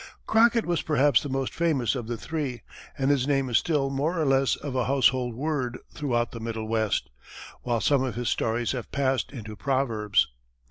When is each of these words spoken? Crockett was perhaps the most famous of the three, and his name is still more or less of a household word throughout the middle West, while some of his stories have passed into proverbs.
Crockett 0.25 0.65
was 0.65 0.81
perhaps 0.81 1.21
the 1.21 1.29
most 1.29 1.53
famous 1.53 1.93
of 1.93 2.07
the 2.07 2.17
three, 2.17 2.63
and 2.97 3.11
his 3.11 3.27
name 3.27 3.49
is 3.51 3.59
still 3.59 3.91
more 3.91 4.19
or 4.19 4.25
less 4.25 4.55
of 4.55 4.75
a 4.75 4.85
household 4.85 5.35
word 5.35 5.77
throughout 5.93 6.31
the 6.31 6.39
middle 6.39 6.67
West, 6.67 7.11
while 7.61 7.79
some 7.79 8.01
of 8.01 8.15
his 8.15 8.27
stories 8.27 8.71
have 8.71 8.91
passed 8.91 9.31
into 9.31 9.55
proverbs. 9.55 10.25